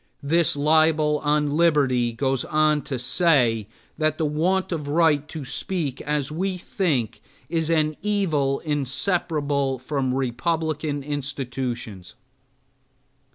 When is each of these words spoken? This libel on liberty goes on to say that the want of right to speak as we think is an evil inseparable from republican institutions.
This 0.23 0.55
libel 0.55 1.19
on 1.23 1.45
liberty 1.55 2.11
goes 2.11 2.43
on 2.45 2.81
to 2.85 2.97
say 2.97 3.67
that 3.99 4.17
the 4.17 4.25
want 4.25 4.71
of 4.71 4.87
right 4.87 5.27
to 5.27 5.45
speak 5.45 6.01
as 6.01 6.31
we 6.31 6.57
think 6.57 7.21
is 7.49 7.69
an 7.69 7.95
evil 8.01 8.61
inseparable 8.61 9.77
from 9.77 10.15
republican 10.15 11.03
institutions. 11.03 12.15